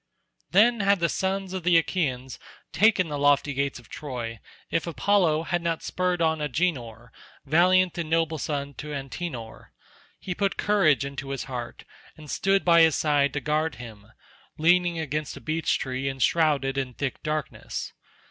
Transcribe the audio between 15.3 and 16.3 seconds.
a beech tree and